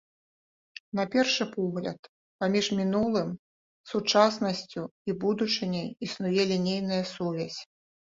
[0.99, 1.99] На першы погляд,
[2.43, 3.29] паміж мінулым,
[3.91, 4.81] сучаснасцю
[5.11, 7.59] і будучыняй існуе лінейная сувязь.